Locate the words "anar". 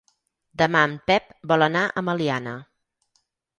1.67-1.85